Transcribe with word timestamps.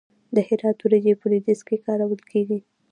د 0.35 0.37
هرات 0.47 0.77
وریجې 0.81 1.13
په 1.19 1.25
لویدیځ 1.31 1.59
کې 1.67 1.83
کارول 1.85 2.21
کیږي. 2.31 2.59